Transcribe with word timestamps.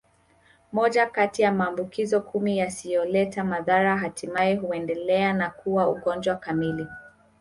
Moja 0.71 1.05
kati 1.05 1.41
ya 1.41 1.51
maambukizo 1.51 2.21
kumi 2.21 2.57
yasiyoleta 2.57 3.43
madhara 3.43 3.97
hatimaye 3.97 4.55
huendelea 4.55 5.33
na 5.33 5.49
kuwa 5.49 5.89
ugonjwa 5.89 6.35
kamili 6.35 6.87